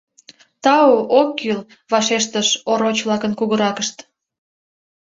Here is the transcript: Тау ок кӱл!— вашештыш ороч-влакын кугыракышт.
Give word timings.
Тау 0.63 0.93
ок 1.19 1.29
кӱл!— 1.39 1.61
вашештыш 1.91 2.49
ороч-влакын 2.71 3.31
кугыракышт. 3.39 3.97